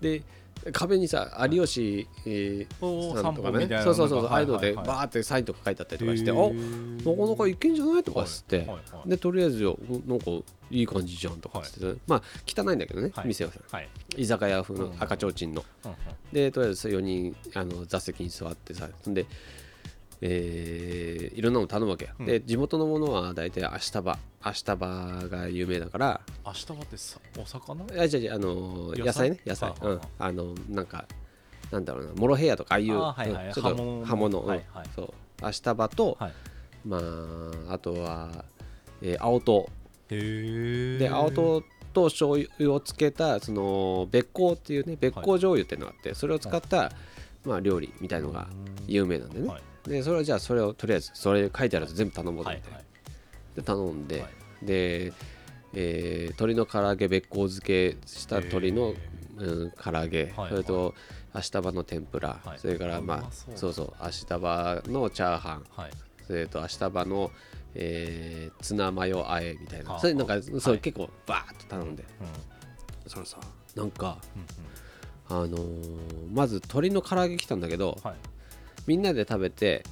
[0.00, 0.22] で
[0.72, 2.66] 壁にさ有吉、え
[3.22, 3.66] さんとかね。
[3.82, 9.08] そうそうそうああいうのでバーってサインとか書いてあったりとかして、へおーなかなかいけんじゃないとかっつって、はいはいはい。
[9.08, 10.26] でとりあえずよなんか
[10.70, 13.26] いい感じじゃんとかっつって、まあ汚いんだけどね、はい。
[13.26, 13.58] 店はさ。
[13.70, 13.88] はい。
[14.16, 15.96] 居酒屋風のうん赤ちょうちんの、うんうん。
[16.32, 19.26] でとりあえず4人あの座席に座ってさで、
[20.24, 22.26] えーいろんなの頼むわけよ、うん。
[22.26, 26.20] で地元のものは大体明日葉明日葉が有名だから。
[26.46, 27.84] 明日はってさお魚？
[28.00, 29.12] あじゃじゃあの野野菜？
[29.12, 29.40] 菜ね。
[29.44, 29.74] 野菜。
[29.80, 29.96] うんはあ。
[29.96, 31.06] はあのなんか
[31.70, 32.12] なんだろうな。
[32.14, 33.46] モロヘイヤとかああいうはいはい。
[33.46, 33.52] うん。
[33.52, 34.86] ちょっと葉物はいはい。
[34.94, 35.12] そう。
[35.42, 36.32] 明日葉と、はい。
[36.86, 36.98] ま
[37.68, 38.44] ああとは、
[39.00, 39.68] えー青唐
[40.08, 41.62] で青唐
[41.94, 46.92] と醤油をつけたその別香っていうね別香醤油っていうのがあってそれを使った、
[47.44, 48.46] まあ、料理みたいのが
[48.86, 52.70] 有名なんでね、はいでそれをじゃあそれをとりあえずそれ書いてあるやつ全部頼もうと思って、
[53.56, 54.28] で頼んで、は
[54.62, 54.66] い。
[54.66, 55.12] で、
[55.74, 58.96] えー鶏の唐揚げべっこう漬けした鶏のへ、
[59.38, 60.94] うん、唐揚げ、はいそれと
[61.34, 62.58] 明日葉の天ぷら、はい。
[62.58, 63.72] それからまあそう。
[63.72, 65.64] そう明日葉のチャーハン。
[65.76, 65.90] はい。
[66.26, 67.30] それと明日葉の、
[67.74, 69.90] えーツナマヨあえみたいな。
[69.92, 70.00] はあ。
[70.00, 72.04] それなんかそう、はい結構バーッと頼んで。
[72.04, 73.10] うん。
[73.10, 73.38] それさ
[73.74, 74.18] なんか
[75.28, 75.98] あのー
[76.32, 78.14] まず鶏の唐揚げ来たんだけどはい
[78.86, 79.84] みんなで食べて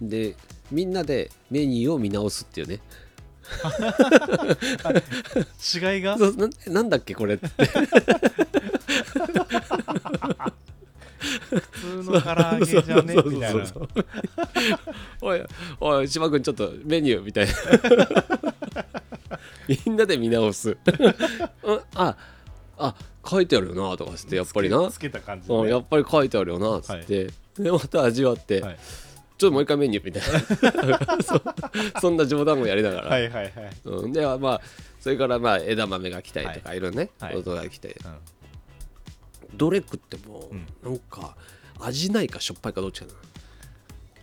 [0.00, 0.34] で
[0.70, 2.80] みんなでメニューを見直すっていうね。
[5.74, 6.16] 違いが？
[6.16, 7.48] そうななんだっけこれって。
[11.18, 11.60] 普
[12.04, 13.14] 通の唐揚げじゃね？
[13.26, 13.64] みたいな。
[15.20, 15.42] おい
[15.80, 17.52] おい島君ちょっとメニューみたいな。
[19.86, 20.70] みんなで見直す。
[20.70, 22.16] うんあ
[22.78, 22.94] あ
[23.30, 24.90] 書いてあるよなとかつってやっぱりな。
[24.90, 25.54] つけた感じで。
[25.54, 28.78] うんねやっぱり書いてあるよなっつって、でまた味わって、はい。
[29.38, 30.22] ちょっともう一回メニューみたい
[30.88, 31.22] な。
[31.22, 33.52] そそんな冗談もやりながら、はいはいはい。
[33.84, 34.60] うん、でまあ
[35.00, 37.34] それからまあ枝豆が来たりとか、い、ろいろね、はい。
[37.34, 37.96] ことが来て。
[38.04, 39.56] うん。
[39.56, 40.66] どれ食っても、うん。
[40.82, 41.36] なんか
[41.78, 43.12] 味ないかしょっぱいかどっちかな。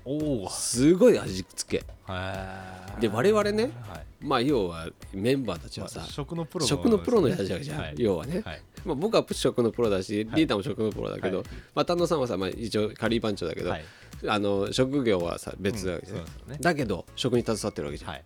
[0.06, 1.86] おおすごい味付け。
[2.12, 4.06] はいで我々ねはい。
[4.22, 7.96] まあ要はメンバーたちはさ、まあ食のプロ食のプロのやつじゃん、はい。
[7.98, 11.48] 要はね、はいまあ、僕は食のプロだしリーダーも食のプロだけど、はい。
[11.76, 13.86] まあ、丹野さんはさ、まあ、一応カリー番長だけど、はい。
[14.28, 16.58] あの職業はさ別だわけじゃんうんね。
[16.60, 18.26] だけど食に携わってるわけじゃん、はい。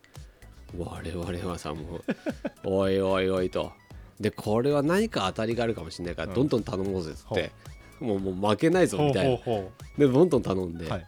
[0.78, 2.04] 我々はさもう
[2.64, 3.72] おいおいおいと。
[4.20, 6.36] でこれは何か当たりがあるかもしれないからうん。
[6.36, 7.52] どんどん頼もうぜっつって、
[8.00, 9.38] もうもう負けないぞみたいな。
[9.38, 11.08] ほでどんどん頼んで、うはい。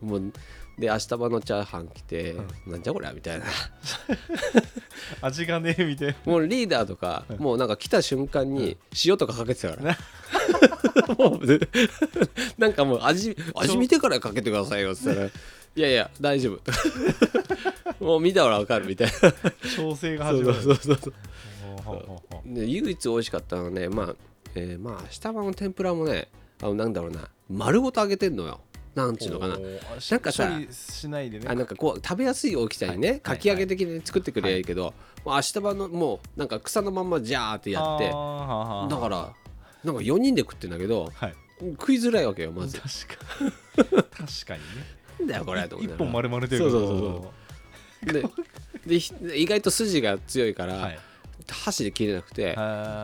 [0.00, 0.32] もう
[0.78, 2.32] で明日場のチャーハン来て、
[2.66, 3.44] うなんじゃこりゃみたいな
[5.20, 6.14] 味がねえみたいな。
[6.24, 9.98] もうリーダーとか、もうなんか来た瞬間に塩とかかけてたから、
[11.18, 11.60] もうで
[12.58, 15.30] なんかもう味味見てからかけてくださいよっつったらい
[15.74, 16.60] やいや大丈夫。
[18.04, 19.32] もう見たらわかるみたいな。
[19.76, 20.62] 調整が始まる。
[20.62, 21.14] そうそうそう
[22.44, 24.14] で唯一美味しかったのはねまあ、
[24.54, 26.28] えーまあ下場の天ぷらもね
[26.60, 28.60] あのなんだろうな丸ごと揚げてんのよ
[28.94, 29.58] なんちゅうのかな。
[29.58, 31.46] なんかさ処理しないでね。
[31.48, 33.20] あなんかこう食べやすい大きさにね、はい。
[33.20, 39.32] かき揚げ的に作ってくれりゃいいけど、もう明日場のもうなんか草のまんまジャーってやってだから
[39.84, 41.34] なんか4人で食ってんだけどはい。
[41.78, 42.78] 食いづらいわけよまず。
[42.80, 44.02] 確かに。
[44.02, 45.26] 確かにね。
[45.26, 47.32] だよこれと思って一本丸々出るそうそうそ
[48.08, 48.24] うで
[48.86, 50.98] でひ意外と筋が強いから、はい
[51.50, 52.56] 箸で切れなくて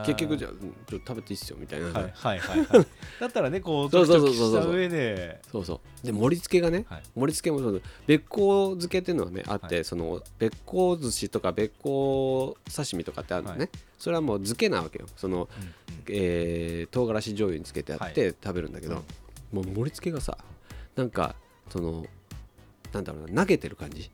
[0.06, 2.68] 結局じゃあうんちょっと食べていいっすよみたいな、はいはいはいはい。
[3.20, 4.46] だったらねこうそうそうそうちそう。
[4.46, 5.40] ょっとした上で。
[5.50, 6.06] そうそう。
[6.06, 7.02] で盛り付けがね、はい。
[7.16, 9.84] 盛り付けもそのべっこう漬けっていうのはねあって、はい。
[9.84, 13.70] そのべっこう寿司とかべっこう刺身とかってあるのね、はい。
[13.98, 15.06] それはもう漬けなわけよ。
[15.16, 15.74] その、うんうん。
[16.08, 19.02] えー唐辛子醤油につけてやって食べるんだけど、
[19.52, 20.38] もう盛り付けがさ
[20.96, 21.34] なんか
[21.70, 22.06] その
[22.92, 24.10] なんだろうな投げてる感じ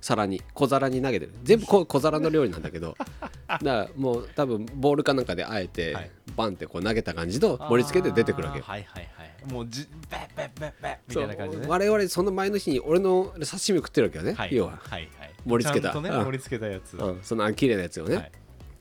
[0.00, 1.32] 皿に小皿に投げてる。
[1.42, 2.96] 全部こ小皿の料理なんだけど。
[3.48, 6.10] だからもう多分ボールかなんかであえて、はい。
[6.36, 8.64] バンってこう投げた感じの盛り付けで出てくるわけよ。
[8.66, 9.52] はいはいはい。
[9.52, 11.28] もうじベッベッベッベッみそたいう。
[11.28, 11.68] な感じでね。
[11.68, 14.54] 我々その前の日に俺の刺身食ってるわけよね、はい。
[14.54, 15.30] 要は、はいはい。
[15.44, 15.88] 盛り付けた。
[15.96, 18.32] うんちゃんとね盛り付けたやつうん、その綺麗なやつをね、はい。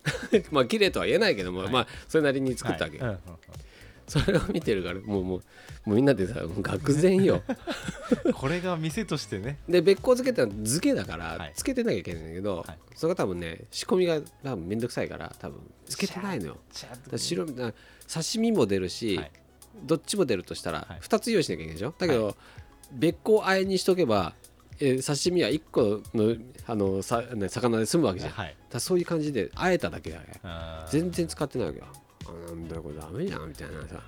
[0.51, 1.71] まあ綺麗とは言えないけども、はい。
[1.71, 3.08] まあそれなりに作ったわけ、はい。
[3.10, 3.19] うんうん
[4.07, 5.39] それを見てるからもうもう
[5.85, 7.41] もうみんなでさ愕然よ。
[8.25, 9.59] う んこれが店としてね。
[9.67, 11.37] でべっこう漬けってのは漬けだからはい。
[11.55, 12.77] 漬けてなきゃいけないんだけど、はい。
[12.95, 16.57] それが多分ね仕込みが多分めんどくさいから多分漬けてないのよ。
[17.17, 17.73] 白な
[18.11, 19.31] 刺身も出るし、はい。
[19.83, 20.99] どっちも出るとしたらはい。
[21.01, 21.93] 2つ用意しなきゃいけないでしょ？
[21.97, 22.35] だけど、
[22.93, 24.33] べっこうあえにしとけば、
[24.79, 28.55] えー刺身は1個のあのさ、ね、魚で済むわけじゃん、はい。
[28.71, 30.25] らそういう感じであえただけだね。
[30.89, 31.85] 全然使ってないわけよ。
[31.91, 34.01] あなんだよこれダメじゃんみたいなさ。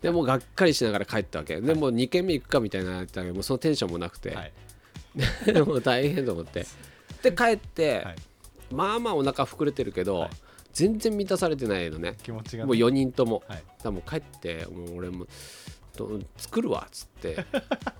[0.00, 1.60] でもうがっかりしながら帰ったわけ。
[1.60, 4.52] でもう2軒目行くかみたいなやったけどもうそのテンションもなくて、はい。
[5.66, 6.66] もう大変と思って。
[7.22, 8.16] で帰って、はい。
[8.70, 10.30] まあまあお腹膨れてるけど、はい。
[10.72, 12.16] 全然満たされてないのね。
[12.22, 12.66] 気持ちがね。
[12.66, 13.64] もう4人とも、はい。
[13.82, 15.26] だもう帰ってもう俺も
[15.96, 17.44] と作るわっつって。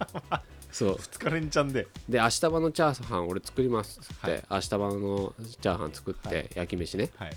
[0.73, 0.97] そう。
[0.99, 1.87] 二日連チャンで。
[2.09, 4.45] で明日場のチャーハン俺作りますっつって、はい。
[4.51, 6.51] 明日場のチャーハン作って、はい。
[6.55, 7.11] 焼き飯ね。
[7.17, 7.37] はい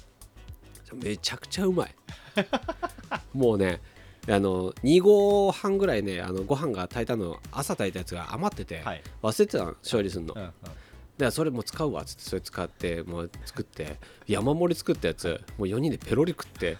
[0.93, 1.95] めちゃくちゃうまい。
[3.33, 3.81] もうね
[4.27, 9.03] あの2合半ぐらいねあのご飯が炊いたの朝炊いたやつが余ってて、はい。
[9.21, 10.51] 忘れてたの処理するの、うんうん。
[11.17, 16.77] でそれも使うわっつってそれ使ってもう作って山盛り作ったやつもう4人でペロリ食って。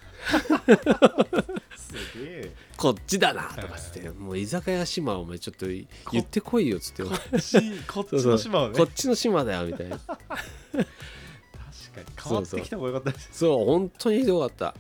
[1.77, 2.51] すげえ。
[2.77, 5.87] こっちだなとかっつってもう居酒屋島お前ちょっと言
[6.21, 7.03] ってこいよっつって。
[7.03, 8.77] こっちこっちの島をね。
[8.77, 9.99] こっちの島だよみたいな。
[9.99, 10.17] 確
[11.95, 12.07] かに。
[12.23, 13.29] 変わってきた方がよかったです。
[13.31, 14.75] そう本当にひどかった。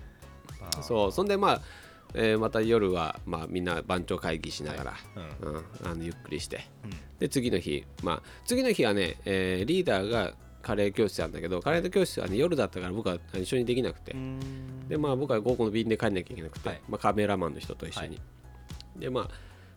[0.81, 1.61] そうそんでまあ、
[2.13, 4.93] えーまた夜は、まあ、みんな番長会議しながら、
[5.41, 6.67] うんうん、あのゆっくりして。
[6.83, 6.89] うん。
[7.19, 14.87] で次の日まあ次の日はね、えーリーダーがカレー教室なんだけどカレー教室はね夜だったから僕は一緒にできなくて、うん。
[14.87, 16.81] でまあ僕は午後の便で帰んなきゃいけなくて、はい。
[16.89, 18.19] まあ、カメラマンの人と一緒に、
[18.97, 19.29] でまあ、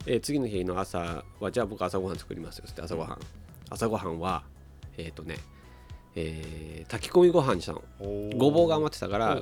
[0.06, 3.18] えー次の日の朝はじゃあ僕朝ごはん作りますよって朝ごはん。
[3.70, 4.42] 朝ごはんは
[4.96, 5.36] えっ、とね、
[6.20, 7.82] えー炊き込みご飯にしたの。
[8.36, 9.40] ごぼうが余ってたから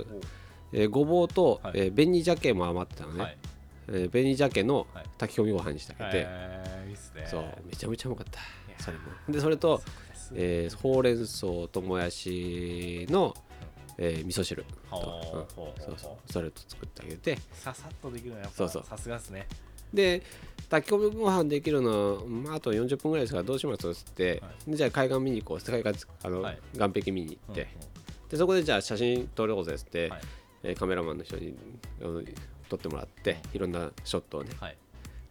[0.73, 1.73] えーごぼうと、はい。
[1.77, 3.37] えー紅鮭も余ってたのね、はい。
[3.89, 5.05] えー紅鮭のはい。
[5.19, 6.97] 炊き込みご飯にしてあげて、えーいい
[7.29, 8.41] そうめちゃめちゃうまかった。
[8.41, 8.45] や
[8.79, 9.05] それも。
[9.29, 13.33] でそれと、ですえーほうれん草ともやしの、
[13.99, 14.65] えー味噌汁。
[14.91, 15.79] と、ほう。
[15.79, 15.81] う。
[15.81, 16.33] んそうそう。
[16.33, 17.39] それと作ってあげて。
[17.53, 18.85] ささっとできるのはやっぱそうそう。
[18.85, 19.47] さすがっすね。
[19.95, 20.23] で
[20.69, 26.59] 炊き込みご飯できるの、まあ、あと40分ぐらいですからどうしますっつって、はでじゃあ海岸見に行こうって海岸あの、はい。
[26.73, 27.69] 岸壁見に行って、うん
[28.29, 30.21] でそこでじゃあ写真撮ろうぜっつって、はい。
[30.65, 31.55] えーカメラマンの人に
[32.69, 34.51] 撮ってもらって、いろんなショットをね。
[34.61, 34.77] はい。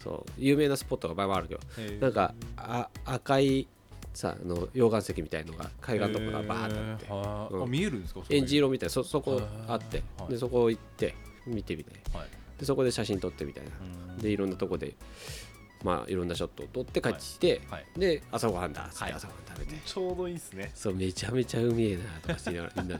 [0.01, 1.61] そう有名なスポットがバイバイあるけど
[1.99, 3.67] なんかあ赤い
[4.13, 7.53] さあの溶岩石みたいのが海岸とかがバーってあって。
[7.53, 7.63] うん。
[7.63, 8.21] あ見えるんですか？
[8.29, 10.01] エンジ色みたいなそそこあって。
[10.17, 10.31] はい。
[10.31, 11.91] でそこ行って見てみて。
[12.17, 12.27] はい
[12.59, 13.71] でそこで写真撮ってみたいな。
[14.15, 14.17] うん。
[14.17, 14.95] でいろんなとこで
[15.83, 17.85] まあいろんなショットを撮って帰ってきて、はい。
[17.97, 19.09] で朝ごはんだっつっはい。
[19.11, 20.71] て朝ごはん食べて、ちょうどいいっすね。
[20.73, 22.97] そうめちゃめちゃうめえなとかしてみんな。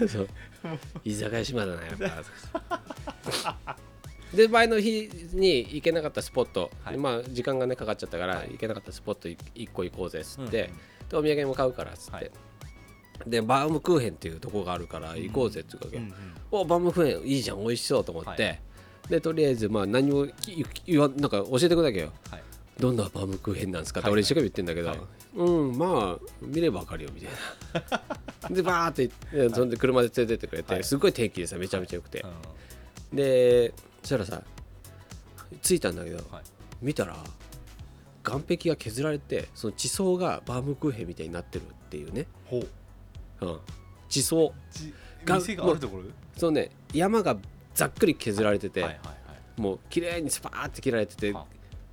[0.00, 0.28] で そう。
[1.04, 3.76] 居酒屋島だなやっぱ。
[4.34, 6.96] で前の日に行けなかったスポット、はい。
[6.96, 8.50] まあ時間がねかかっちゃったから、はい。
[8.52, 10.50] 行けなかったスポット1個行こうぜっつって、うん。
[10.50, 12.30] でお土産も買うからっつって、はい
[13.26, 16.14] でバームクーヘンっていうとこがあるから行こうぜっていうわけ、うんうん。
[16.50, 18.60] おバームクーヘンいいじゃん美味しそうと思って、はい。
[19.08, 22.42] でとりあえずまあ何もき言わなんか教えてくれなきゃよはい
[22.78, 24.00] どんなバームクーヘンなんですか？
[24.00, 24.12] ってはい。
[24.14, 24.98] 俺一生懸命言ってんだけど、はい。
[25.36, 27.30] うんまあ見ればわかるよみたい
[28.50, 28.50] な。
[28.54, 30.84] でバーってそんで車で連れてってくれて、はい。
[30.84, 34.42] すごい天気でさめちゃめちゃ良くて、うんでそしたらさ
[35.62, 36.42] 着いたんだけど、はい。
[36.82, 37.16] 見たら
[38.24, 42.68] 岸壁が削られてその地層がバームクーヘンみたいになってるっていうね、ほう
[43.40, 43.58] うん、
[44.08, 44.52] 地層。
[44.70, 44.92] じ
[45.24, 46.04] が店があるところ？
[46.04, 47.36] でそのね山が
[47.74, 49.12] ざっくり削られてて、はいはいは
[49.58, 49.60] い。
[49.60, 51.46] もう綺麗にスパーって切られてては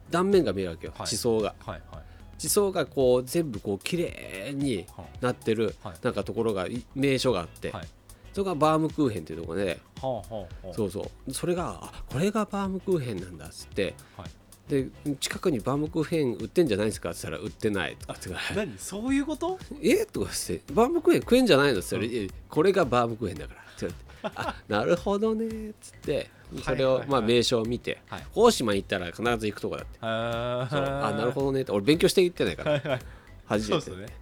[0.09, 1.07] 断面が見えるわけよ、はい。
[1.07, 1.55] 地層が。
[1.65, 2.03] はいはい。
[2.37, 5.93] 地層がこう全部こう綺麗にはなってるはい。
[6.01, 7.87] なんかところがい名所があって、はい。
[8.33, 10.73] それがバームクーヘンっていうところではあはあはあ。
[10.73, 11.33] そうそう。
[11.33, 14.29] それがあこれがバームクーヘンなんだっつってはい
[14.69, 14.87] で
[15.19, 18.13] 近くにバームクーヘン売ってんじゃないですかって言ったら売ってないとか。
[18.13, 18.77] って何？
[18.77, 19.59] そういうこと？
[19.83, 20.05] え？
[20.05, 21.79] とかってバームクーヘン食えんじゃないの？
[21.79, 23.61] って言ったら、いやこれがバームクーヘンだから。
[23.61, 26.29] って言われてあなるほどねっつって
[26.63, 28.23] それをまあ名称を見てはい。
[28.33, 29.97] 大島行ったら必ず行くとこだって。
[30.01, 32.71] あなるほどねって俺勉強して行ってないから。
[32.73, 32.99] はいはい。
[33.45, 33.85] 初めて。
[33.85, 34.13] そうですよね。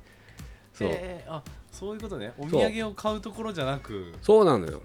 [0.73, 0.89] そう。
[0.91, 2.33] えーあそういうことね。
[2.37, 4.13] お土産を買うところじゃなく。
[4.21, 4.81] そうなのよ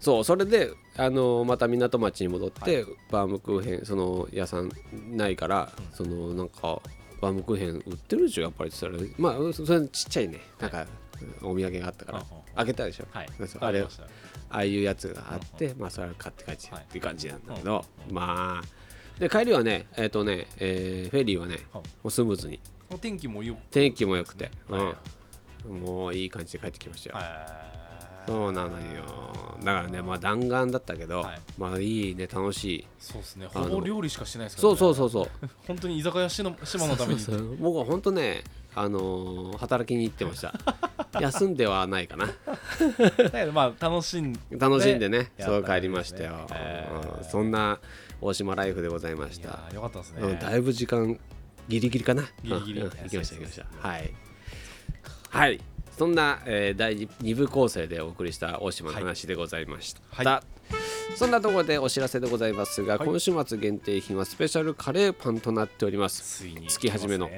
[0.00, 4.70] そうそれであのまた港町に戻って、バームクーヘンその屋さん
[5.10, 6.80] ないから、そのなんか
[7.20, 10.40] バームクーヘン売ってるでしょやっぱりって言ったらまあそれちっちゃいね。
[10.60, 10.86] なんか、
[11.42, 13.28] お土産があったから、うんうん開けたでしょ、はい。
[13.60, 13.86] あれあ
[14.50, 16.82] あいうやつがあって、まあそれを買って帰ってはい。
[16.82, 19.20] っていう感じなんだけど、まあ。
[19.20, 22.58] で帰りはねえっ、とね、えーフェリーはねはいもうスムーズに。
[22.90, 24.96] お天気もよ天気も良くて、は
[25.68, 27.22] うん、もういい感じで帰ってきましたよ、は
[27.74, 27.77] い
[28.28, 28.76] そうなのよ。
[29.64, 31.40] だからねまあ弾丸だったけど、はい。
[31.56, 32.86] まあいいね楽しい。
[33.00, 33.46] そうですね。
[33.46, 35.48] ほぼ料理しかしてないですからそうねそうそうそう。
[35.66, 40.52] 本当に居酒屋しの島のためにそうそう僕は本当ねあのー働きに行ってました。
[41.18, 42.26] 休んではないかな。
[42.26, 47.18] だけどまあ楽しんで楽しんでねそう帰りましたよ、へー。
[47.18, 47.80] うんそんな
[48.20, 50.22] 大島ライフでございましいたよかったですね。
[50.22, 51.18] うんだいぶ時間
[51.68, 52.24] ギリギリかな。
[52.44, 52.80] ギリギリ。
[52.80, 53.88] うんうん行きました行きました。
[53.88, 54.12] はい。
[55.30, 55.60] はい
[55.98, 60.26] そんな、えー第2部構成でお送りした大島の話でございました、はい。
[60.26, 60.42] は
[61.16, 63.08] そんなところでお知らせでございますが、はい。
[63.08, 66.46] 今週末限定品はスペシャルカレーパンとなっております。
[66.68, 67.28] 月始めの。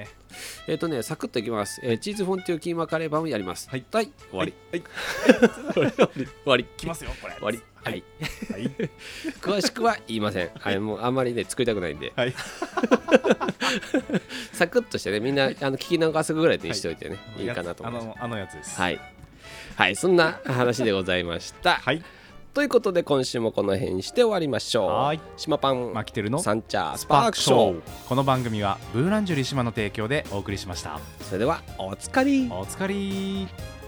[0.67, 3.71] えっ、とねサクッといきます、えーチーズフォンデュキーマカレーパンをやります。
[3.71, 3.85] はい。
[3.91, 4.83] 終わり、はい。
[5.73, 6.27] 終わり。
[6.27, 6.65] 終わり。
[6.77, 7.35] 来ますよこれ。
[7.35, 8.05] 終わりはい、
[8.53, 8.71] はい。
[9.41, 10.51] 詳しくは言いません。
[10.59, 10.79] はい。
[10.79, 12.13] もうあんまりね作りたくないんで。
[12.15, 12.35] はい。
[14.53, 18.05] サクッとしてねみんなあの聞き流すぐらいにしておいてね、い、いかなと思います。
[18.05, 18.79] あのあのやつです。
[18.79, 19.01] はい。
[19.77, 21.75] はい、そんな話でございました。
[21.83, 22.03] はい。
[22.53, 24.91] ということで今週もこの辺にして終わりましょう。
[24.91, 25.21] はい。
[25.37, 27.81] 島パン、マキテルのサンチャーススパークショー。
[28.09, 31.01] この番組はブーランジュリ島の提供でお送りしました。
[31.21, 32.49] それではおつかり。
[32.51, 33.80] お疲れ